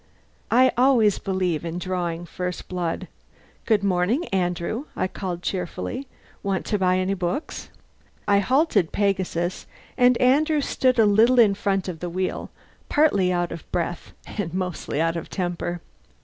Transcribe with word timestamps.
I 0.49 0.71
always 0.77 1.19
believe 1.19 1.63
in 1.63 1.77
drawing 1.77 2.25
first 2.25 2.67
blood. 2.67 3.07
"Good 3.67 3.83
morning, 3.83 4.25
Andrew," 4.29 4.85
I 4.95 5.07
called 5.07 5.43
cheerfully. 5.43 6.07
"Want 6.41 6.65
to 6.65 6.79
buy 6.79 6.97
any 6.97 7.13
books?" 7.13 7.69
I 8.27 8.39
halted 8.39 8.91
Pegasus, 8.91 9.67
and 9.99 10.17
Andrew 10.17 10.61
stood 10.61 10.97
a 10.97 11.05
little 11.05 11.37
in 11.37 11.53
front 11.53 11.87
of 11.87 11.99
the 11.99 12.09
wheel 12.09 12.49
partly 12.89 13.31
out 13.31 13.51
of 13.51 13.71
breath 13.71 14.13
and 14.25 14.51
mostly 14.55 14.99
out 14.99 15.15
of 15.15 15.29
temper. 15.29 15.81